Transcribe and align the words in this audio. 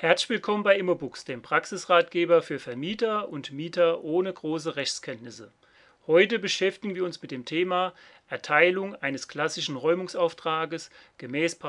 Herzlich 0.00 0.30
willkommen 0.30 0.62
bei 0.62 0.78
Immobooks, 0.78 1.26
dem 1.26 1.42
Praxisratgeber 1.42 2.40
für 2.40 2.58
Vermieter 2.58 3.28
und 3.28 3.52
Mieter 3.52 4.02
ohne 4.02 4.32
große 4.32 4.74
Rechtskenntnisse. 4.74 5.52
Heute 6.06 6.38
beschäftigen 6.38 6.94
wir 6.94 7.04
uns 7.04 7.20
mit 7.20 7.30
dem 7.30 7.44
Thema 7.44 7.92
Erteilung 8.26 8.94
eines 8.94 9.28
klassischen 9.28 9.76
Räumungsauftrages 9.76 10.88
gemäß 11.18 11.62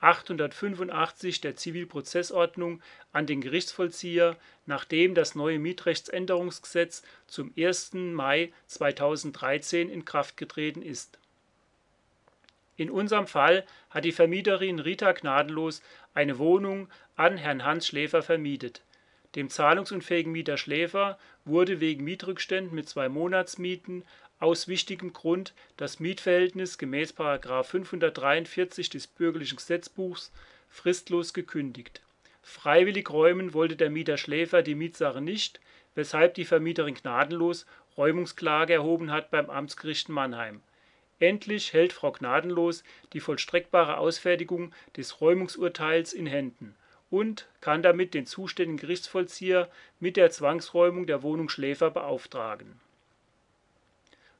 885 0.00 1.40
der 1.40 1.54
Zivilprozessordnung 1.54 2.82
an 3.12 3.28
den 3.28 3.40
Gerichtsvollzieher, 3.40 4.36
nachdem 4.66 5.14
das 5.14 5.36
neue 5.36 5.60
Mietrechtsänderungsgesetz 5.60 7.04
zum 7.28 7.54
1. 7.56 7.92
Mai 7.92 8.52
2013 8.66 9.88
in 9.88 10.04
Kraft 10.04 10.36
getreten 10.36 10.82
ist 10.82 11.19
in 12.80 12.90
unserem 12.90 13.26
Fall 13.26 13.66
hat 13.90 14.06
die 14.06 14.12
Vermieterin 14.12 14.78
Rita 14.78 15.12
Gnadenlos 15.12 15.82
eine 16.14 16.38
Wohnung 16.38 16.88
an 17.14 17.36
Herrn 17.36 17.62
Hans 17.62 17.86
Schläfer 17.86 18.22
vermietet. 18.22 18.80
Dem 19.34 19.50
zahlungsunfähigen 19.50 20.32
Mieter 20.32 20.56
Schläfer 20.56 21.18
wurde 21.44 21.80
wegen 21.80 22.04
Mietrückständen 22.04 22.74
mit 22.74 22.88
zwei 22.88 23.10
Monatsmieten 23.10 24.02
aus 24.38 24.66
wichtigem 24.66 25.12
Grund 25.12 25.52
das 25.76 26.00
Mietverhältnis 26.00 26.78
gemäß§ 26.78 27.12
543 27.64 28.88
des 28.88 29.06
Bürgerlichen 29.06 29.56
Gesetzbuchs 29.56 30.32
fristlos 30.70 31.34
gekündigt. 31.34 32.00
Freiwillig 32.40 33.10
räumen 33.10 33.52
wollte 33.52 33.76
der 33.76 33.90
Mieter 33.90 34.16
Schläfer 34.16 34.62
die 34.62 34.74
Mietsache 34.74 35.20
nicht, 35.20 35.60
weshalb 35.94 36.32
die 36.32 36.46
Vermieterin 36.46 36.94
Gnadenlos 36.94 37.66
Räumungsklage 37.98 38.72
erhoben 38.72 39.12
hat 39.12 39.30
beim 39.30 39.50
Amtsgericht 39.50 40.08
Mannheim 40.08 40.62
Endlich 41.20 41.72
hält 41.74 41.92
Frau 41.92 42.10
Gnadenlos 42.12 42.82
die 43.12 43.20
vollstreckbare 43.20 43.98
Ausfertigung 43.98 44.72
des 44.96 45.20
Räumungsurteils 45.20 46.14
in 46.14 46.26
Händen 46.26 46.74
und 47.10 47.46
kann 47.60 47.82
damit 47.82 48.14
den 48.14 48.26
zuständigen 48.26 48.78
Gerichtsvollzieher 48.78 49.70
mit 50.00 50.16
der 50.16 50.30
Zwangsräumung 50.30 51.06
der 51.06 51.22
Wohnung 51.22 51.50
Schläfer 51.50 51.90
beauftragen. 51.90 52.80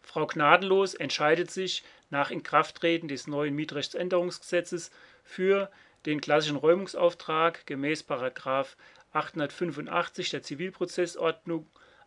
Frau 0.02 0.26
Gnadenlos 0.26 0.94
entscheidet 0.94 1.50
sich 1.50 1.84
nach 2.08 2.30
Inkrafttreten 2.30 3.08
des 3.08 3.26
neuen 3.26 3.54
Mietrechtsänderungsgesetzes 3.54 4.90
für 5.22 5.70
den 6.06 6.22
klassischen 6.22 6.56
Räumungsauftrag 6.56 7.66
gemäß 7.66 8.04
885 9.12 10.30
der 10.30 10.42
Zivilprozessordnung 10.42 11.66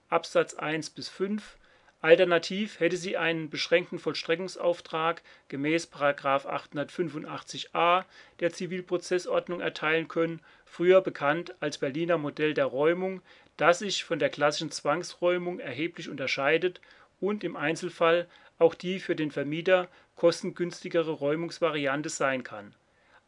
Absatz 0.10 0.56
1 0.56 0.90
bis 0.90 1.10
5 1.10 1.58
Alternativ 2.04 2.82
hätte 2.82 2.98
sie 2.98 3.16
einen 3.16 3.50
beschränkten 3.50 3.98
Vollstreckungsauftrag 3.98 5.22
gemäß§ 5.48 5.88
885a 6.46 8.04
der 8.42 8.52
Zivilprozessordnung 8.52 9.62
erteilen 9.62 10.10
können, 10.10 10.42
früher 10.66 11.00
bekannt 11.00 11.56
als 11.62 11.78
Berliner 11.78 12.18
Modell 12.18 12.54
der 12.54 12.66
Räumung, 12.66 13.22
das 13.56 13.80
sich 13.80 14.04
von 14.04 14.20
der 14.20 14.30
klassischen 14.30 14.70
Zwangsräumung 14.70 15.62
erheblich 15.62 16.10
unterscheidet 16.10 16.82
und 17.22 17.46
im 17.46 17.56
Einzelfall 17.56 18.28
auch 18.60 18.76
die 18.76 19.00
für 19.00 19.16
den 19.16 19.32
Vermieter 19.32 19.88
kostengünstigere 20.18 21.12
Räumungsvariante 21.12 22.10
sein 22.10 22.44
kann. 22.44 22.76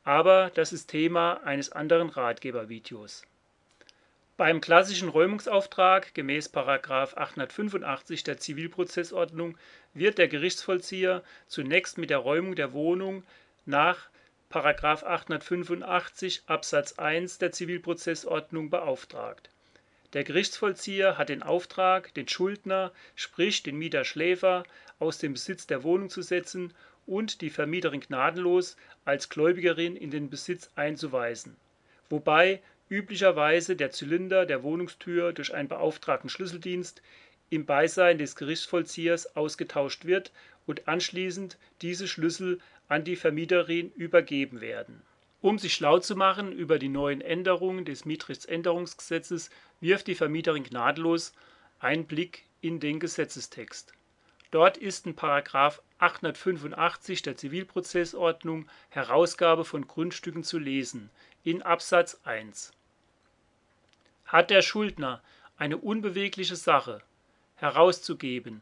Aber 0.04 0.52
das 0.54 0.74
ist 0.74 0.88
Thema 0.88 1.36
eines 1.46 1.72
anderen 1.72 2.10
Ratgebervideos 2.10 3.26
beim 4.38 4.60
klassischen 4.60 5.08
Räumungsauftrag 5.08 6.14
gemäß§ 6.14 6.54
885 7.18 8.24
der 8.24 8.38
Zivilprozessordnung 8.38 9.58
wird 9.94 10.18
der 10.18 10.28
Gerichtsvollzieher 10.28 11.24
zunächst 11.48 11.98
mit 11.98 12.10
der 12.10 12.18
Räumung 12.18 12.56
der 12.56 12.74
Wohnung 12.74 13.24
nach§ 13.66 14.10
885 15.04 16.44
Absatz 16.48 16.94
1 17.00 17.38
der 17.38 17.54
Zivilprozessordnung 17.54 18.70
beauftragt. 18.70 19.50
Der 20.12 20.24
Gerichtsvollzieher 20.24 21.18
hat 21.18 21.30
den 21.30 21.44
Auftrag, 21.44 22.14
den 22.14 22.28
Schuldner, 22.28 22.92
sprich 23.16 23.64
den 23.64 23.78
Mieter 23.78 24.04
Schläfer, 24.04 24.64
aus 25.00 25.18
dem 25.18 25.34
Besitz 25.34 25.66
der 25.66 25.84
Wohnung 25.84 26.10
zu 26.10 26.22
setzen 26.22 26.74
und 27.06 27.42
die 27.42 27.50
Vermieterin 27.50 28.02
gnadenlos 28.02 28.76
als 29.06 29.30
Gläubigerin 29.30 29.96
in 29.96 30.12
den 30.12 30.30
Besitz 30.30 30.70
einzuweisen, 30.76 31.56
wobei 32.10 32.62
üblicherweise 32.90 33.76
der 33.76 33.92
Zylinder 33.92 34.46
der 34.46 34.64
Wohnungstür 34.64 35.34
durch 35.34 35.54
einen 35.54 35.68
beauftragten 35.68 36.30
Schlüsseldienst 36.30 37.02
im 37.50 37.66
Beisein 37.66 38.18
des 38.18 38.36
Gerichtsvollziehers 38.36 39.36
ausgetauscht 39.36 40.06
wird 40.06 40.32
und 40.66 40.88
anschließend 40.88 41.58
diese 41.82 42.08
Schlüssel 42.08 42.60
an 42.88 43.04
die 43.04 43.16
Vermieterin 43.16 43.92
übergeben 43.94 44.62
werden. 44.62 45.02
Um 45.42 45.60
sich 45.60 45.74
schlau 45.74 46.00
zu 46.00 46.16
machen 46.16 46.52
über 46.52 46.80
die 46.80 46.90
neuen 46.90 47.22
Änderungen 47.22 47.86
des 47.86 48.06
Mietrechtsänderungsgesetzes, 48.06 49.52
wirft 49.80 50.08
die 50.08 50.16
Vermieterin 50.16 50.64
gnadenlos 50.64 51.34
einen 51.80 52.06
Blick 52.06 52.46
in 52.62 52.80
den 52.80 53.00
Gesetzestext. 53.00 53.94
Dort 54.56 54.78
ist 54.78 55.06
in§ 55.06 55.16
885 55.98 57.22
der 57.24 57.36
Zivilprozessordnung 57.36 58.70
Herausgabe 58.88 59.66
von 59.66 59.86
Grundstücken 59.86 60.46
zu 60.46 60.60
lesen 60.60 61.10
in 61.44 61.62
Absatz 61.62 62.22
1 62.24 62.72
hat 64.24 64.50
der 64.52 64.62
Schuldner 64.62 65.22
eine 65.58 65.76
unbewegliche 65.76 66.56
Sache 66.56 67.02
herauszugeben, 67.58 68.62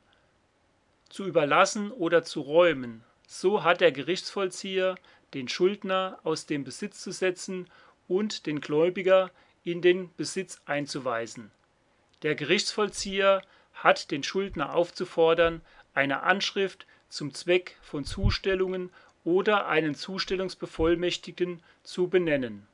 zu 1.09 1.25
überlassen 1.25 1.91
oder 1.91 2.23
zu 2.23 2.41
räumen, 2.41 3.03
so 3.27 3.63
hat 3.63 3.79
der 3.79 3.91
Gerichtsvollzieher 3.91 4.95
den 5.35 5.47
Schuldner 5.47 6.17
aus 6.23 6.47
dem 6.47 6.63
Besitz 6.63 7.03
zu 7.03 7.11
setzen 7.11 7.69
und 8.07 8.47
den 8.47 8.61
Gläubiger 8.61 9.29
in 9.63 9.83
den 9.83 10.11
Besitz 10.15 10.59
einzuweisen. 10.65 11.51
Der 12.23 12.33
Gerichtsvollzieher 12.33 13.43
hat 13.73 14.09
den 14.09 14.23
Schuldner 14.23 14.73
aufzufordern, 14.73 15.61
eine 15.93 16.23
Anschrift 16.23 16.85
zum 17.09 17.33
Zweck 17.33 17.77
von 17.81 18.05
Zustellungen 18.05 18.91
oder 19.23 19.67
einen 19.67 19.95
Zustellungsbevollmächtigten 19.95 21.61
zu 21.83 22.07
benennen. 22.07 22.67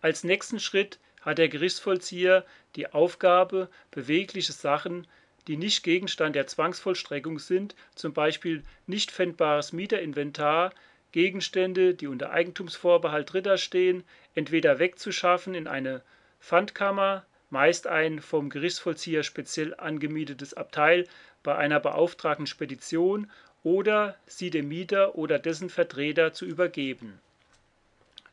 Als 0.00 0.24
nächsten 0.24 0.58
Schritt 0.58 0.98
hat 1.20 1.38
der 1.38 1.48
Gerichtsvollzieher 1.48 2.44
die 2.74 2.92
Aufgabe, 2.92 3.68
bewegliche 3.92 4.52
Sachen, 4.52 5.06
die 5.46 5.56
nicht 5.56 5.82
Gegenstand 5.82 6.34
der 6.34 6.46
Zwangsvollstreckung 6.46 7.38
sind, 7.38 7.74
zum 7.94 8.12
Beispiel 8.12 8.64
nicht 8.86 9.10
pfändbares 9.10 9.72
Mieterinventar, 9.72 10.72
Gegenstände, 11.12 11.94
die 11.94 12.06
unter 12.06 12.30
Eigentumsvorbehalt 12.30 13.32
Dritter 13.32 13.58
stehen, 13.58 14.02
entweder 14.34 14.78
wegzuschaffen 14.78 15.54
in 15.54 15.66
eine 15.66 16.02
Pfandkammer, 16.40 17.24
meist 17.52 17.86
ein 17.86 18.20
vom 18.20 18.48
Gerichtsvollzieher 18.48 19.22
speziell 19.22 19.74
angemietetes 19.74 20.54
Abteil 20.54 21.06
bei 21.42 21.54
einer 21.54 21.80
beauftragten 21.80 22.46
Spedition, 22.46 23.30
oder 23.62 24.16
sie 24.26 24.50
dem 24.50 24.68
Mieter 24.68 25.14
oder 25.14 25.38
dessen 25.38 25.70
Vertreter 25.70 26.32
zu 26.32 26.46
übergeben. 26.46 27.20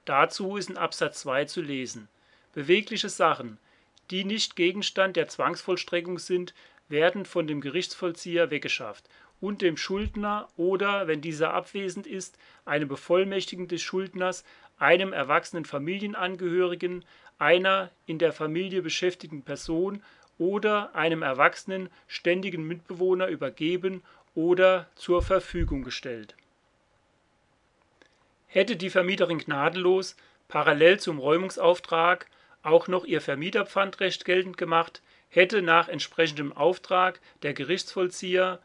Dazu 0.05 0.57
ist 0.57 0.69
in 0.69 0.77
Absatz 0.77 1.19
2 1.19 1.45
zu 1.45 1.61
lesen: 1.61 2.07
Bewegliche 2.53 3.09
Sachen, 3.09 3.59
die 4.09 4.23
nicht 4.23 4.55
Gegenstand 4.55 5.17
der 5.17 5.27
Zwangsvollstreckung 5.27 6.17
sind, 6.17 6.55
werden 6.87 7.25
von 7.25 7.45
dem 7.45 7.61
Gerichtsvollzieher 7.61 8.49
weggeschafft 8.49 9.07
und 9.41 9.61
dem 9.61 9.77
Schuldner 9.77 10.47
oder, 10.57 11.07
wenn 11.07 11.21
dieser 11.21 11.53
abwesend 11.53 12.07
ist, 12.07 12.37
einem 12.65 12.87
Bevollmächtigten 12.87 13.67
des 13.67 13.81
Schuldners, 13.81 14.43
einem 14.79 15.13
erwachsenen 15.13 15.65
Familienangehörigen, 15.65 17.05
einer 17.39 17.89
in 18.05 18.19
der 18.19 18.33
Familie 18.33 18.81
beschäftigten 18.81 19.41
Person 19.41 20.03
oder 20.37 20.95
einem 20.95 21.21
erwachsenen 21.21 21.89
ständigen 22.07 22.67
Mitbewohner 22.67 23.27
übergeben 23.27 24.03
oder 24.35 24.87
zur 24.95 25.21
Verfügung 25.21 25.83
gestellt. 25.83 26.35
Hätte 28.47 28.75
die 28.75 28.89
Vermieterin 28.89 29.39
gnadenlos 29.39 30.15
parallel 30.47 30.99
zum 30.99 31.19
Räumungsauftrag 31.19 32.27
auch 32.63 32.87
noch 32.87 33.05
ihr 33.05 33.21
Vermieterpfandrecht 33.21 34.25
geltend 34.25 34.57
gemacht, 34.57 35.01
hätte 35.29 35.61
nach 35.61 35.87
entsprechendem 35.87 36.51
Auftrag 36.53 37.21
der 37.43 37.53
Gerichtsvollzieher 37.53 38.59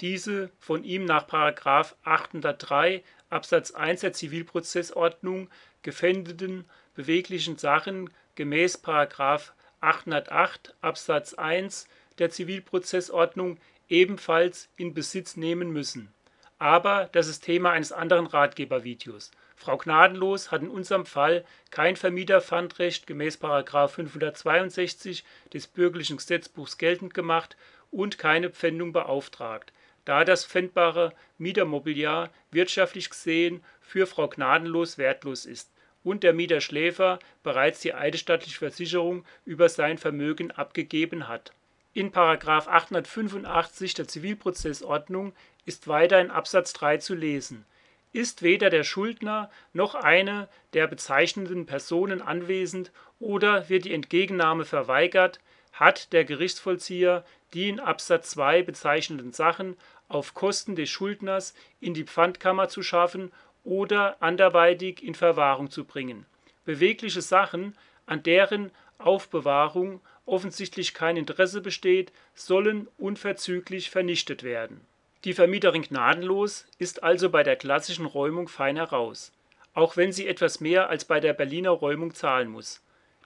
diese 0.00 0.50
von 0.58 0.84
ihm 0.84 1.04
nach§ 1.04 1.26
803 2.04 3.02
Absatz 3.30 3.70
1 3.70 4.02
der 4.02 4.12
Zivilprozessordnung 4.12 5.48
gefändeten 5.82 6.64
beweglichen 6.94 7.58
Sachen 7.58 8.10
gemäß§ 8.34 8.82
808 9.80 10.74
Absatz 10.80 11.34
1 11.34 11.88
der 12.18 12.30
Zivilprozessordnung 12.30 13.58
ebenfalls 13.88 14.68
in 14.76 14.94
Besitz 14.94 15.36
nehmen 15.36 15.70
müssen. 15.70 16.12
Aber 16.58 17.08
das 17.12 17.28
ist 17.28 17.44
Thema 17.44 17.72
eines 17.72 17.92
anderen 17.92 18.26
Ratgebervideos. 18.26 19.30
Frau 19.56 19.76
Gnadenlos 19.76 20.50
hat 20.50 20.62
in 20.62 20.68
unserem 20.68 21.04
Fall 21.04 21.44
kein 21.70 21.96
Vermieterpfandrecht 21.96 23.06
gemäß§ 23.06 23.40
562 23.88 25.24
des 25.52 25.66
Bürgerlichen 25.66 26.16
Gesetzbuchs 26.16 26.78
geltend 26.78 27.14
gemacht 27.14 27.56
und 27.90 28.18
keine 28.18 28.50
Pfändung 28.50 28.92
beauftragt, 28.92 29.72
da 30.04 30.24
das 30.24 30.44
pfändbare 30.44 31.12
Mietermobiliar 31.38 32.30
wirtschaftlich 32.50 33.10
gesehen 33.10 33.62
für 33.80 34.06
Frau 34.06 34.28
Gnadenlos 34.28 34.98
wertlos 34.98 35.46
ist 35.46 35.73
und 36.04 36.22
der 36.22 36.34
Mieter 36.34 36.60
Schläfer 36.60 37.18
bereits 37.42 37.80
die 37.80 37.94
eidesstattliche 37.94 38.58
Versicherung 38.58 39.24
über 39.44 39.68
sein 39.68 39.98
Vermögen 39.98 40.50
abgegeben 40.52 41.26
hat. 41.26 41.52
In§ 41.94 42.12
885 42.68 43.94
der 43.94 44.06
Zivilprozessordnung 44.06 45.32
ist 45.64 45.88
weiter 45.88 46.20
in 46.20 46.30
Absatz 46.30 46.72
3 46.74 46.98
zu 46.98 47.14
lesen: 47.14 47.64
Ist 48.12 48.42
weder 48.42 48.68
der 48.68 48.84
Schuldner 48.84 49.50
noch 49.72 49.94
eine 49.94 50.48
der 50.74 50.86
bezeichneten 50.86 51.66
Personen 51.66 52.20
anwesend 52.20 52.92
oder 53.18 53.68
wird 53.68 53.86
die 53.86 53.94
Entgegennahme 53.94 54.64
verweigert, 54.64 55.40
hat 55.72 56.12
der 56.12 56.24
Gerichtsvollzieher 56.24 57.24
die 57.54 57.68
in 57.68 57.80
Absatz 57.80 58.30
2 58.30 58.62
bezeichneten 58.62 59.32
Sachen 59.32 59.76
auf 60.08 60.34
Kosten 60.34 60.76
des 60.76 60.90
Schuldners 60.90 61.54
in 61.80 61.94
die 61.94 62.04
Pfandkammer 62.04 62.68
zu 62.68 62.82
schaffen 62.82 63.32
oder 63.64 64.22
anderweitig 64.22 65.02
in 65.02 65.14
Verwahrung 65.14 65.70
zu 65.70 65.84
bringen. 65.84 66.26
Bewegliche 66.64 67.22
Sachen, 67.22 67.76
an 68.06 68.22
deren 68.22 68.70
Aufbewahrung 68.98 70.00
offensichtlich 70.26 70.94
kein 70.94 71.16
Interesse 71.16 71.60
besteht, 71.60 72.12
sollen 72.34 72.88
unverzüglich 72.98 73.90
vernichtet 73.90 74.42
werden. 74.42 74.80
Die 75.24 75.34
Vermieterin 75.34 75.82
Gnadenlos 75.82 76.66
ist 76.78 77.02
also 77.02 77.30
bei 77.30 77.42
der 77.42 77.56
klassischen 77.56 78.06
Räumung 78.06 78.48
fein 78.48 78.76
heraus, 78.76 79.32
auch 79.72 79.96
wenn 79.96 80.12
sie 80.12 80.28
etwas 80.28 80.60
mehr 80.60 80.90
als 80.90 81.04
bei 81.06 81.20
der 81.20 81.32
Berliner 81.32 81.70
Räumung 81.70 82.14
zahlen 82.14 82.48
muss. 82.48 82.82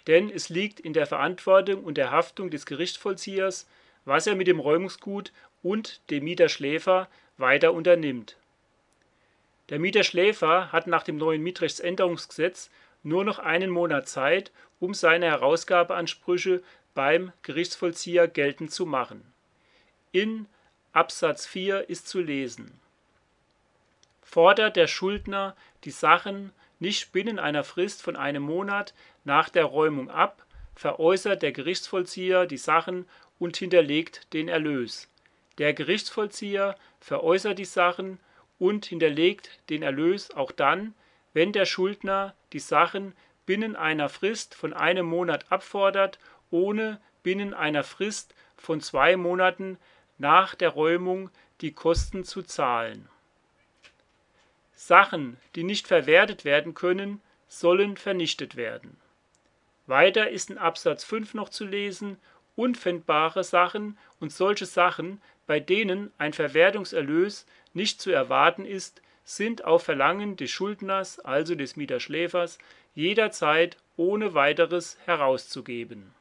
Denn 0.07 0.31
es 0.31 0.49
liegt 0.49 0.81
in 0.81 0.93
der 0.93 1.07
Verantwortung 1.07 1.85
und 1.85 1.99
der 1.99 2.11
Haftung 2.11 2.51
des 2.51 2.67
Gerichtsvollziehers, 2.67 3.69
was 4.05 4.27
er 4.27 4.37
mit 4.37 4.47
dem 4.47 4.61
Räumungsgut 4.61 5.33
und 5.63 6.01
dem 6.11 6.25
Mieter 6.25 6.49
Schläfer 6.49 7.09
weiter 7.37 7.75
unternimmt. 7.75 8.37
Der 9.69 9.79
Mieter 9.79 10.03
Schläfer 10.03 10.73
hat 10.73 10.87
nach 10.87 11.03
dem 11.03 11.17
neuen 11.17 11.43
Mietrechtsänderungsgesetz 11.43 12.71
nur 13.03 13.25
noch 13.25 13.39
einen 13.39 13.71
Monat 13.71 14.09
Zeit, 14.09 14.51
um 14.81 14.95
seine 14.95 15.27
Herausgabeansprüche 15.27 16.63
beim 16.95 17.33
Gerichtsvollzieher 17.43 18.29
geltend 18.29 18.73
zu 18.73 18.87
machen. 18.87 19.23
In 20.11 20.47
Absatz 20.93 21.47
4 21.47 21.89
ist 21.91 22.09
zu 22.09 22.21
lesen: 22.21 22.81
Fordert 24.23 24.77
der 24.77 24.87
Schuldner 24.87 25.55
die 25.85 25.91
Sachen 25.91 26.53
nicht 26.81 27.13
binnen 27.13 27.39
einer 27.39 27.65
Frist 27.65 28.03
von 28.03 28.17
einem 28.17 28.43
Monat 28.43 28.95
nach 29.25 29.49
der 29.49 29.65
Räumung 29.65 30.11
ab, 30.11 30.45
veräußert 30.75 31.43
der 31.43 31.53
Gerichtsvollzieher 31.53 32.47
die 32.47 32.57
Sachen 32.57 33.07
und 33.39 33.57
hinterlegt 33.57 34.33
den 34.33 34.49
Erlös. 34.49 35.09
Der 35.59 35.75
Gerichtsvollzieher 35.75 36.77
veräußert 37.01 37.59
die 37.59 37.65
Sachen 37.65 38.19
und 38.59 38.87
hinterlegt 38.87 39.59
den 39.71 39.83
Erlös 39.83 40.31
auch 40.31 40.53
dann, 40.53 40.95
wenn 41.33 41.53
der 41.53 41.67
Schuldner 41.67 42.35
die 42.53 42.59
Sachen 42.59 43.15
binnen 43.47 43.77
einer 43.77 44.09
Frist 44.09 44.55
von 44.55 44.73
einem 44.73 45.07
Monat 45.07 45.51
abfordert, 45.51 46.19
ohne 46.51 47.01
binnen 47.23 47.55
einer 47.55 47.85
Frist 47.85 48.35
von 48.57 48.81
zwei 48.81 49.17
Monaten 49.17 49.79
nach 50.19 50.55
der 50.55 50.71
Räumung 50.71 51.31
die 51.61 51.73
Kosten 51.73 52.25
zu 52.25 52.43
zahlen. 52.43 53.09
Sachen, 54.75 55.37
die 55.55 55.65
nicht 55.65 55.87
verwertet 55.89 56.45
werden 56.45 56.75
können, 56.75 57.21
sollen 57.49 57.97
vernichtet 57.97 58.57
werden. 58.57 58.97
Weiter 59.87 60.29
ist 60.29 60.51
in 60.51 60.59
Absatz 60.59 61.05
5 61.05 61.35
noch 61.35 61.49
zu 61.49 61.65
lesen, 61.65 62.19
unpfändbare 62.57 63.43
Sachen 63.45 63.97
und 64.21 64.33
solche 64.33 64.67
Sachen, 64.67 65.21
bei 65.47 65.61
denen 65.61 66.13
ein 66.19 66.33
Verwertungserlös 66.33 67.47
nicht 67.79 68.03
zu 68.03 68.11
erwarten 68.11 68.67
ist, 68.67 69.01
sind 69.25 69.65
auf 69.65 69.85
Verlangen 69.85 70.37
des 70.37 70.51
Schuldners, 70.51 71.21
also 71.21 71.55
des 71.55 71.77
Mieterschläfers, 71.77 72.59
jederzeit 72.95 73.79
ohne 73.97 74.35
weiteres 74.35 74.99
herauszugeben. 75.07 76.13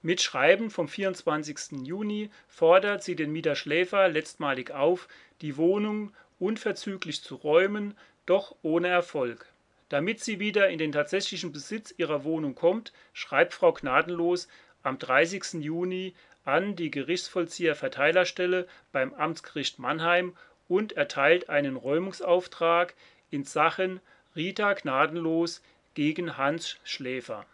Mit 0.00 0.20
Schreiben 0.20 0.70
vom 0.70 0.88
24. 0.88 1.84
Juni 1.84 2.30
fordert 2.48 3.04
sie 3.04 3.14
den 3.14 3.30
Mieterschläfer 3.30 4.08
letztmalig 4.08 4.72
auf, 4.72 5.06
die 5.42 5.56
Wohnung 5.56 6.12
unverzüglich 6.40 7.22
zu 7.22 7.36
räumen, 7.36 7.96
doch 8.26 8.56
ohne 8.62 8.88
Erfolg. 8.88 9.46
Damit 9.90 10.20
sie 10.20 10.40
wieder 10.40 10.70
in 10.70 10.78
den 10.78 10.92
tatsächlichen 10.92 11.52
Besitz 11.52 11.94
ihrer 11.98 12.24
Wohnung 12.24 12.54
kommt, 12.54 12.92
schreibt 13.12 13.54
Frau 13.54 13.72
Gnadenlos 13.72 14.48
am 14.82 14.98
30. 14.98 15.62
Juni 15.62 16.14
an 16.44 16.74
die 16.74 16.90
Gerichtsvollzieher-Verteilerstelle 16.90 18.66
beim 18.90 19.14
Amtsgericht 19.14 19.78
Mannheim 19.78 20.34
und 20.72 20.94
erteilt 20.94 21.50
einen 21.50 21.76
Räumungsauftrag 21.76 22.94
in 23.30 23.44
Sachen 23.44 24.00
Rita 24.34 24.72
Gnadenlos 24.72 25.60
gegen 25.92 26.38
Hans 26.38 26.78
Schläfer. 26.82 27.44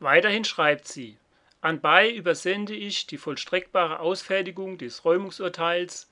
Weiterhin 0.00 0.46
schreibt 0.46 0.88
sie: 0.88 1.18
Anbei 1.60 2.10
übersende 2.10 2.74
ich 2.74 3.06
die 3.06 3.18
vollstreckbare 3.18 4.00
Ausfertigung 4.00 4.78
des 4.78 5.04
Räumungsurteils 5.04 6.08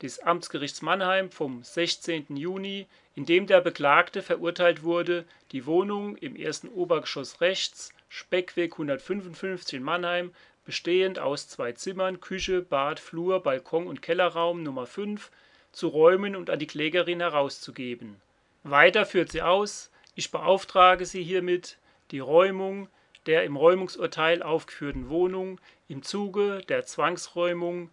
des 0.00 0.20
Amtsgerichts 0.20 0.80
Mannheim 0.80 1.32
vom 1.32 1.64
16. 1.64 2.36
Juni, 2.36 2.86
in 3.16 3.26
dem 3.26 3.48
der 3.48 3.60
Beklagte 3.60 4.22
verurteilt 4.22 4.84
wurde, 4.84 5.24
die 5.50 5.66
Wohnung 5.66 6.16
im 6.18 6.36
ersten 6.36 6.68
Obergeschoss 6.68 7.40
rechts, 7.40 7.92
Speckweg 8.08 8.74
155 8.74 9.78
in 9.78 9.82
Mannheim 9.82 10.32
bestehend 10.66 11.18
aus 11.18 11.48
zwei 11.48 11.72
Zimmern, 11.72 12.20
Küche, 12.20 12.60
Bad, 12.60 13.00
Flur, 13.00 13.42
Balkon 13.42 13.86
und 13.86 14.02
Kellerraum 14.02 14.62
Nummer 14.62 14.86
5, 14.86 15.30
zu 15.72 15.88
räumen 15.88 16.36
und 16.36 16.50
an 16.50 16.58
die 16.58 16.66
Klägerin 16.66 17.20
herauszugeben. 17.20 18.16
Weiter 18.62 19.06
führt 19.06 19.32
sie 19.32 19.42
aus, 19.42 19.90
ich 20.14 20.30
beauftrage 20.30 21.06
Sie 21.06 21.22
hiermit, 21.22 21.78
die 22.10 22.18
Räumung 22.18 22.88
der 23.26 23.44
im 23.44 23.56
Räumungsurteil 23.56 24.42
aufgeführten 24.42 25.08
Wohnung 25.08 25.58
im 25.88 26.02
Zuge 26.02 26.60
der 26.68 26.84
Zwangsräumung 26.86 27.90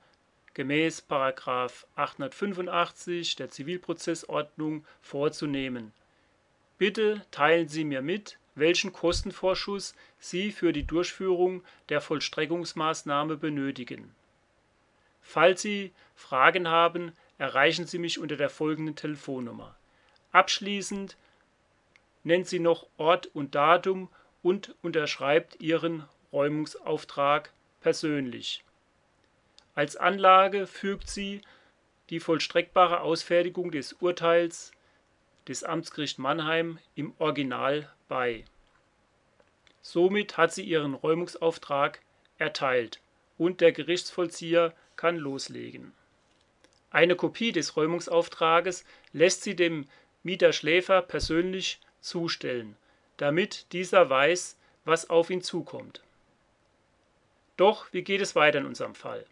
gemäß 0.53 1.05
885 1.09 3.35
der 3.35 3.49
Zivilprozessordnung 3.49 4.85
vorzunehmen. 5.01 5.91
Bitte 6.77 7.25
teilen 7.31 7.67
Sie 7.67 7.83
mir 7.83 8.03
mit, 8.03 8.37
welchen 8.55 8.94
Kostenvorschuss 8.94 9.95
Sie 10.19 10.51
für 10.51 10.73
die 10.73 10.83
Durchführung 10.83 11.63
der 11.89 12.01
Vollstreckungsmaßnahme 12.01 13.38
benötigen. 13.38 14.13
Falls 15.21 15.61
Sie 15.61 15.91
Fragen 16.15 16.67
haben, 16.67 17.13
erreichen 17.38 17.88
Sie 17.88 17.97
mich 17.97 18.19
unter 18.19 18.35
der 18.35 18.50
folgenden 18.50 18.95
Telefonnummer. 18.95 19.75
Abschließend 20.31 21.15
nennt 22.23 22.47
sie 22.47 22.59
noch 22.59 22.88
Ort 22.97 23.27
und 23.33 23.55
Datum 23.55 24.09
und 24.42 24.75
unterschreibt 24.81 25.61
Ihren 25.61 26.06
Räumungsauftrag 26.31 27.51
persönlich. 27.81 28.63
Als 29.75 29.95
Anlage 29.95 30.68
fügt 30.68 31.09
sie 31.09 31.42
die 32.09 32.19
vollstreckbare 32.19 33.01
Ausfertigung 33.01 33.71
des 33.71 33.94
Urteils 33.94 34.71
des 35.47 35.63
Amtsgericht 35.63 36.19
Mannheim 36.19 36.80
im 36.95 37.13
Original 37.19 37.92
bei. 38.13 38.45
Somit 39.81 40.37
hat 40.37 40.53
sie 40.53 40.61
ihren 40.61 40.93
Räumungsauftrag 40.93 41.99
erteilt 42.37 42.99
und 43.39 43.59
der 43.59 43.71
Gerichtsvollzieher 43.71 44.75
kann 44.95 45.17
loslegen. 45.17 45.93
Eine 46.91 47.15
Kopie 47.15 47.51
des 47.51 47.75
Räumungsauftrages 47.75 48.85
lässt 49.13 49.41
sie 49.41 49.55
dem 49.55 49.87
Mieter 50.21 50.53
Schläfer 50.53 51.01
persönlich 51.01 51.79
zustellen, 52.01 52.75
damit 53.17 53.73
dieser 53.73 54.11
weiß, 54.11 54.57
was 54.85 55.09
auf 55.09 55.31
ihn 55.31 55.41
zukommt. 55.41 56.03
Doch 57.57 57.91
wie 57.93 58.03
geht 58.03 58.21
es 58.21 58.35
weiter 58.35 58.59
in 58.59 58.67
unserem 58.67 58.93
Fall? 58.93 59.25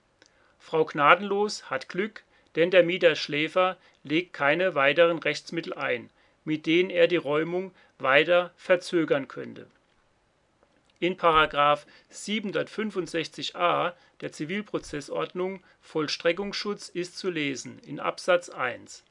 Frau 0.57 0.85
Gnadenlos 0.85 1.69
hat 1.69 1.87
Glück, 1.87 2.23
denn 2.55 2.71
der 2.71 2.81
Mieter 2.81 3.13
Schläfer 3.13 3.77
legt 4.03 4.33
keine 4.33 4.73
weiteren 4.73 5.19
Rechtsmittel 5.19 5.75
ein, 5.75 6.09
mit 6.43 6.65
denen 6.65 6.89
er 6.89 7.07
die 7.07 7.17
Räumung 7.17 7.71
weiter 7.99 8.51
verzögern 8.55 9.27
könnte. 9.27 9.67
In§ 10.99 11.17
765a 12.11 13.93
der 14.21 14.31
Zivilprozessordnung 14.31 15.63
Vollstreckungsschutz 15.81 16.89
ist 16.89 17.17
zu 17.17 17.31
lesen 17.31 17.79
in 17.79 17.99
Absatz 17.99 18.49
1: 18.49 19.03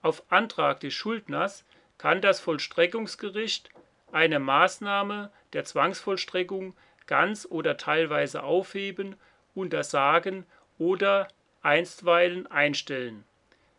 Auf 0.00 0.22
Antrag 0.30 0.80
des 0.80 0.94
Schuldners 0.94 1.64
kann 1.98 2.22
das 2.22 2.40
Vollstreckungsgericht 2.40 3.68
eine 4.12 4.38
Maßnahme 4.38 5.30
der 5.52 5.64
Zwangsvollstreckung 5.64 6.74
ganz 7.06 7.46
oder 7.50 7.76
teilweise 7.76 8.42
aufheben, 8.42 9.16
untersagen 9.54 10.46
oder 10.78 11.28
einstweilen 11.60 12.46
einstellen, 12.46 13.24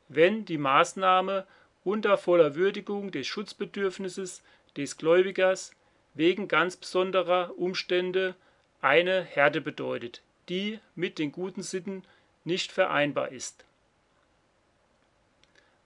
wenn 0.10 0.46
die 0.46 0.60
Maßnahme 0.60 1.48
unter 1.84 2.18
voller 2.18 2.56
Würdigung 2.56 3.12
des 3.12 3.28
Schutzbedürfnisses 3.28 4.44
des 4.78 4.98
Gläubigers 4.98 5.72
wegen 6.14 6.48
ganz 6.48 6.76
besonderer 6.76 7.58
Umstände 7.58 8.36
eine 8.82 9.24
Härte 9.24 9.62
bedeutet, 9.62 10.22
die 10.50 10.80
mit 10.96 11.20
den 11.20 11.32
guten 11.32 11.64
Sitten 11.64 12.04
nicht 12.44 12.72
vereinbar 12.72 13.32
ist. 13.32 13.64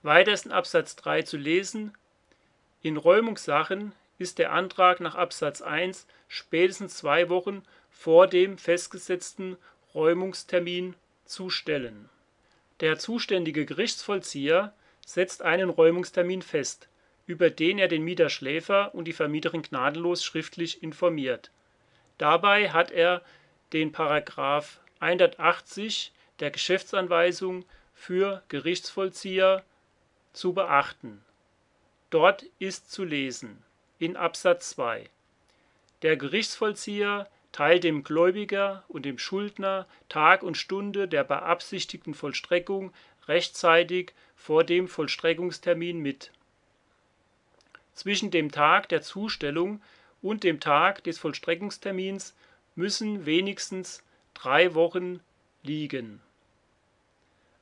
Weiter 0.02 0.34
in 0.44 0.52
Absatz 0.52 0.96
3 0.96 1.22
zu 1.22 1.36
lesen 1.36 1.92
In 2.82 2.96
Räumungssachen 2.96 3.92
ist 4.18 4.38
der 4.38 4.52
Antrag 4.52 5.00
nach 5.00 5.14
Absatz 5.14 5.62
1 5.62 6.06
spätestens 6.28 6.96
zwei 6.96 7.28
Wochen 7.28 7.62
vor 7.90 8.26
dem 8.26 8.56
festgesetzten 8.56 9.56
Räumungstermin 9.94 10.94
zu 11.24 11.50
stellen. 11.50 12.08
Der 12.80 12.98
zuständige 12.98 13.66
Gerichtsvollzieher 13.66 14.74
setzt 15.06 15.40
einen 15.40 15.70
Räumungstermin 15.70 16.42
fest, 16.42 16.88
über 17.26 17.48
den 17.48 17.78
er 17.78 17.88
den 17.88 18.02
Mieterschläfer 18.02 18.94
und 18.94 19.06
die 19.06 19.12
Vermieterin 19.14 19.62
gnadenlos 19.62 20.22
schriftlich 20.22 20.82
informiert. 20.82 21.50
Dabei 22.18 22.70
hat 22.70 22.90
er 22.90 23.22
den§ 23.72 23.92
180 25.00 26.12
der 26.40 26.50
Geschäftsanweisung 26.50 27.64
für 27.94 28.42
Gerichtsvollzieher 28.48 29.64
zu 30.32 30.52
beachten. 30.52 31.24
Dort 32.10 32.44
ist 32.58 32.92
zu 32.92 33.04
lesen 33.04 33.62
in 33.98 34.16
Absatz 34.16 34.70
2: 34.70 35.08
Der 36.02 36.16
Gerichtsvollzieher 36.16 37.28
teilt 37.52 37.84
dem 37.84 38.02
Gläubiger 38.04 38.84
und 38.88 39.04
dem 39.06 39.18
Schuldner 39.18 39.86
Tag 40.08 40.42
und 40.42 40.56
Stunde 40.56 41.08
der 41.08 41.24
beabsichtigten 41.24 42.12
Vollstreckung 42.12 42.92
rechtzeitig 43.28 44.12
vor 44.36 44.64
dem 44.64 44.88
Vollstreckungstermin 44.88 45.98
mit. 46.00 46.30
Zwischen 47.94 48.30
dem 48.30 48.52
Tag 48.52 48.88
der 48.88 49.02
Zustellung 49.02 49.82
und 50.22 50.44
dem 50.44 50.60
Tag 50.60 51.04
des 51.04 51.18
Vollstreckungstermins 51.18 52.34
müssen 52.74 53.26
wenigstens 53.26 54.02
drei 54.34 54.74
Wochen 54.74 55.20
liegen. 55.62 56.20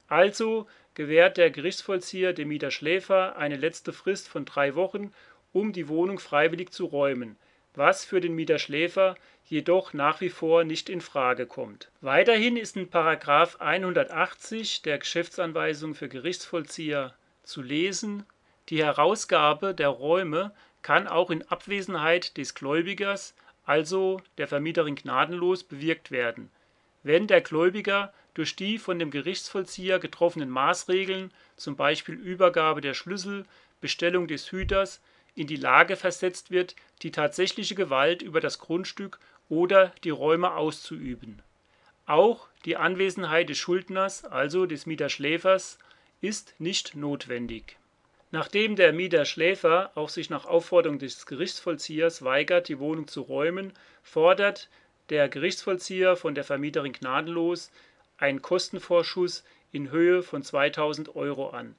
Also 0.09 0.66
gewährt 0.94 1.37
der 1.37 1.50
Gerichtsvollzieher 1.50 2.33
dem 2.33 2.49
Mieter-Schläfer 2.49 3.37
eine 3.37 3.56
letzte 3.56 3.92
Frist 3.92 4.28
von 4.28 4.44
drei 4.44 4.75
Wochen, 4.75 5.12
um 5.52 5.73
die 5.73 5.88
Wohnung 5.88 6.18
freiwillig 6.18 6.71
zu 6.71 6.87
räumen, 6.87 7.37
was 7.74 8.04
für 8.04 8.20
den 8.20 8.34
Mieter-Schläfer 8.34 9.16
jedoch 9.46 9.92
nach 9.92 10.20
wie 10.20 10.30
vor 10.30 10.64
nicht 10.64 10.88
in 10.88 11.00
Frage 11.00 11.46
kommt. 11.46 11.90
Weiterhin 12.00 12.56
ist 12.56 12.76
in§ 12.76 12.90
180 13.60 14.82
der 14.82 14.98
Geschäftsanweisung 14.98 15.94
für 15.94 16.08
Gerichtsvollzieher 16.08 17.14
zu 17.42 17.60
lesen, 17.62 18.24
die 18.70 18.82
Herausgabe 18.82 19.74
der 19.74 19.88
Räume 19.88 20.52
kann 20.80 21.06
auch 21.06 21.30
in 21.30 21.42
Abwesenheit 21.48 22.36
des 22.38 22.54
Gläubigers, 22.54 23.34
also 23.66 24.20
der 24.38 24.48
Vermieterin 24.48 24.96
gnadenlos, 24.96 25.64
bewirkt 25.64 26.10
werden, 26.10 26.50
wenn 27.02 27.26
der 27.26 27.42
Gläubiger 27.42 28.12
durch 28.32 28.56
die 28.56 28.78
von 28.78 28.98
dem 28.98 29.10
Gerichtsvollzieher 29.10 29.98
getroffenen 29.98 30.48
Maßregeln 30.48 31.30
zum 31.56 31.76
Beispiel 31.76 32.14
Übergabe 32.14 32.80
der 32.80 32.94
Schlüssel, 32.94 33.44
Bestellung 33.80 34.26
des 34.26 34.50
Hüters 34.50 35.00
in 35.34 35.46
die 35.46 35.56
Lage 35.56 35.96
versetzt 35.96 36.50
wird, 36.50 36.76
die 37.02 37.10
tatsächliche 37.10 37.74
Gewalt 37.74 38.22
über 38.22 38.40
das 38.40 38.58
Grundstück 38.58 39.18
oder 39.48 39.92
die 40.04 40.10
Räume 40.10 40.54
auszuüben. 40.54 41.42
Auch 42.06 42.48
die 42.64 42.76
Anwesenheit 42.76 43.48
des 43.48 43.58
Schuldners, 43.58 44.24
also 44.24 44.66
des 44.66 44.86
Mieterschläfers, 44.86 45.78
ist 46.20 46.54
nicht 46.58 46.94
notwendig. 46.94 47.76
Nachdem 48.30 48.76
der 48.76 48.92
Mieterschläfer 48.92 49.92
auch 49.94 50.08
sich 50.08 50.28
nach 50.28 50.44
Aufforderung 50.44 50.98
des 50.98 51.24
Gerichtsvollziehers 51.26 52.24
weigert, 52.24 52.68
die 52.68 52.78
Wohnung 52.78 53.06
zu 53.06 53.20
räumen, 53.20 53.72
fordert 54.02 54.68
der 55.08 55.28
Gerichtsvollzieher 55.28 56.16
von 56.16 56.34
der 56.34 56.44
Vermieterin 56.44 56.92
gnadenlos 56.92 57.70
einen 58.18 58.42
Kostenvorschuss 58.42 59.44
in 59.72 59.90
Höhe 59.90 60.22
von 60.22 60.42
2000 60.42 61.14
Euro 61.14 61.50
an, 61.50 61.74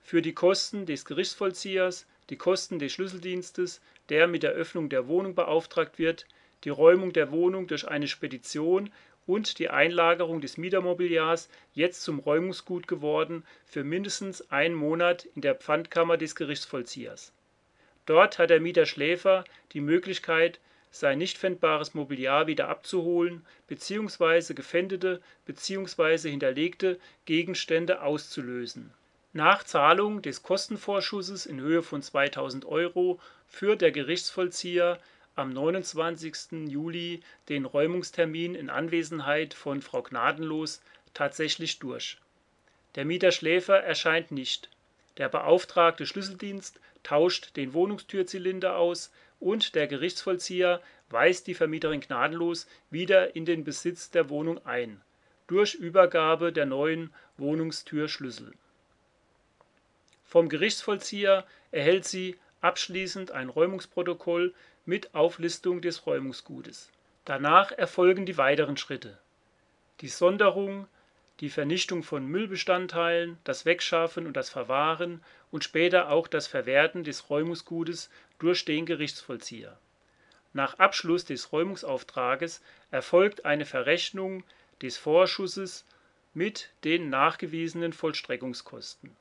für 0.00 0.22
die 0.22 0.34
Kosten 0.34 0.86
des 0.86 1.04
Gerichtsvollziehers, 1.04 2.06
die 2.30 2.36
Kosten 2.36 2.78
des 2.78 2.92
Schlüsseldienstes, 2.92 3.80
der 4.08 4.26
mit 4.26 4.42
der 4.42 4.52
Öffnung 4.52 4.88
der 4.88 5.08
Wohnung 5.08 5.34
beauftragt 5.34 5.98
wird, 5.98 6.26
die 6.64 6.70
Räumung 6.70 7.12
der 7.12 7.30
Wohnung 7.30 7.66
durch 7.66 7.86
eine 7.86 8.08
Spedition 8.08 8.90
und 9.26 9.58
die 9.58 9.68
Einlagerung 9.68 10.40
des 10.40 10.56
Mietermobiliars, 10.56 11.48
jetzt 11.74 12.02
zum 12.02 12.18
Räumungsgut 12.18 12.88
geworden, 12.88 13.44
für 13.66 13.84
mindestens 13.84 14.50
einen 14.50 14.74
Monat 14.74 15.26
in 15.34 15.42
der 15.42 15.54
Pfandkammer 15.54 16.16
des 16.16 16.34
Gerichtsvollziehers. 16.34 17.32
Dort 18.06 18.38
hat 18.38 18.48
der 18.48 18.60
Mieter-Schläfer 18.60 19.44
die 19.72 19.80
Möglichkeit, 19.80 20.60
sein 20.90 21.18
nicht 21.18 21.36
pfändbares 21.36 21.92
Mobiliar 21.92 22.46
wieder 22.46 22.68
abzuholen 22.68 23.44
bzw. 23.66 24.54
gefändete 24.54 25.20
bzw. 25.44 26.30
hinterlegte 26.30 26.98
Gegenstände 27.26 28.00
auszulösen. 28.00 28.94
Nach 29.34 29.62
Zahlung 29.62 30.22
des 30.22 30.42
Kostenvorschusses 30.42 31.44
in 31.44 31.60
Höhe 31.60 31.82
von 31.82 32.00
2000 32.00 32.64
Euro 32.64 33.20
führt 33.46 33.82
der 33.82 33.92
Gerichtsvollzieher 33.92 34.98
am 35.36 35.52
29. 35.52 36.68
Juli 36.68 37.20
den 37.50 37.66
Räumungstermin 37.66 38.54
in 38.54 38.70
Anwesenheit 38.70 39.52
von 39.52 39.82
Frau 39.82 40.02
Gnadenlos 40.02 40.80
tatsächlich 41.12 41.78
durch. 41.78 42.16
Der 42.94 43.04
Mieterschläfer 43.04 43.76
erscheint 43.76 44.30
nicht. 44.30 44.70
Der 45.18 45.28
beauftragte 45.28 46.06
Schlüsseldienst 46.06 46.80
tauscht 47.02 47.54
den 47.56 47.74
Wohnungstürzylinder 47.74 48.76
aus 48.76 49.12
und 49.40 49.74
der 49.74 49.88
Gerichtsvollzieher 49.88 50.80
weist 51.10 51.46
die 51.46 51.54
Vermieterin 51.54 52.00
gnadenlos 52.00 52.66
wieder 52.90 53.36
in 53.36 53.44
den 53.44 53.62
Besitz 53.62 54.10
der 54.10 54.30
Wohnung 54.30 54.64
ein, 54.64 55.02
durch 55.46 55.74
Übergabe 55.74 56.50
der 56.50 56.64
neuen 56.64 57.12
Wohnungstürschlüssel. 57.36 58.54
Vom 60.28 60.50
Gerichtsvollzieher 60.50 61.46
erhält 61.70 62.04
sie 62.04 62.36
abschließend 62.60 63.30
ein 63.30 63.48
Räumungsprotokoll 63.48 64.52
mit 64.84 65.14
Auflistung 65.14 65.80
des 65.80 66.04
Räumungsgutes. 66.06 66.90
Danach 67.24 67.72
erfolgen 67.72 68.26
die 68.26 68.36
weiteren 68.36 68.76
Schritte: 68.76 69.16
die 70.02 70.08
Sonderung, 70.08 70.86
die 71.40 71.48
Vernichtung 71.48 72.02
von 72.02 72.26
Müllbestandteilen, 72.26 73.38
das 73.44 73.64
Wegschaffen 73.64 74.26
und 74.26 74.36
das 74.36 74.50
Verwahren 74.50 75.24
und 75.50 75.64
später 75.64 76.10
auch 76.10 76.28
das 76.28 76.46
Verwerten 76.46 77.04
des 77.04 77.30
Räumungsgutes 77.30 78.10
durch 78.38 78.66
den 78.66 78.84
Gerichtsvollzieher. 78.84 79.78
Nach 80.52 80.78
Abschluss 80.78 81.24
des 81.24 81.52
Räumungsauftrages 81.52 82.60
erfolgt 82.90 83.46
eine 83.46 83.64
Verrechnung 83.64 84.44
des 84.82 84.98
Vorschusses 84.98 85.86
mit 86.34 86.68
den 86.84 87.08
nachgewiesenen 87.08 87.94
Vollstreckungskosten. 87.94 89.16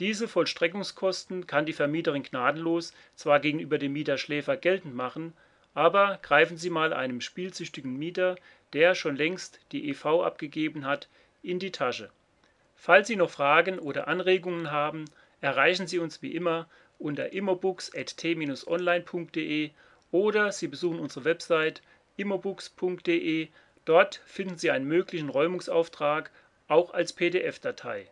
Diese 0.00 0.26
Vollstreckungskosten 0.26 1.46
kann 1.46 1.66
die 1.66 1.72
Vermieterin 1.72 2.24
gnadenlos 2.24 2.92
zwar 3.14 3.38
gegenüber 3.38 3.78
dem 3.78 3.92
Mieter-Schläfer 3.92 4.56
geltend 4.56 4.96
machen, 4.96 5.34
aber 5.72 6.18
greifen 6.22 6.56
Sie 6.56 6.70
mal 6.70 6.92
einem 6.92 7.20
spielsüchtigen 7.20 7.96
Mieter, 7.96 8.34
der 8.72 8.96
schon 8.96 9.14
längst 9.14 9.60
die 9.70 9.88
EV 9.90 10.24
abgegeben 10.24 10.84
hat, 10.84 11.08
in 11.42 11.60
die 11.60 11.70
Tasche. 11.70 12.10
Falls 12.74 13.06
Sie 13.06 13.16
noch 13.16 13.30
Fragen 13.30 13.78
oder 13.78 14.08
Anregungen 14.08 14.72
haben, 14.72 15.04
erreichen 15.40 15.86
Sie 15.86 15.98
uns 15.98 16.22
wie 16.22 16.34
immer 16.34 16.68
unter 16.98 17.32
immobooks.t-online.de 17.32 19.70
oder 20.10 20.52
Sie 20.52 20.68
besuchen 20.68 20.98
unsere 20.98 21.24
Website 21.24 21.82
immobooks.de. 22.16 23.48
Dort 23.84 24.22
finden 24.26 24.58
Sie 24.58 24.70
einen 24.70 24.86
möglichen 24.86 25.28
Räumungsauftrag 25.28 26.30
auch 26.68 26.94
als 26.94 27.12
PDF-Datei. 27.12 28.08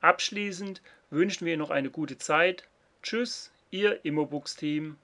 Abschließend 0.00 0.82
wünschen 1.14 1.46
wir 1.46 1.56
noch 1.56 1.70
eine 1.70 1.90
gute 1.90 2.18
Zeit. 2.18 2.68
Tschüss, 3.02 3.52
Ihr 3.70 4.04
Immobooks-Team. 4.04 4.96